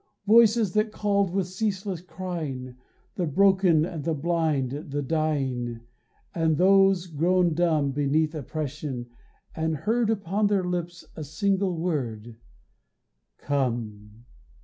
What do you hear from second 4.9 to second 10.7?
dying, And those grown dumb Beneath oppression, and he heard Upon their